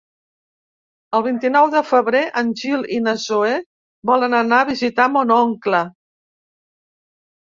[1.17, 3.51] El vint-i-nou de febrer en Gil i na Zoè
[4.11, 5.83] volen anar a visitar mon oncle.